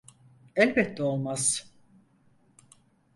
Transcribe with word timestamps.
Elbette 0.55 1.03
olmaz. 1.03 1.73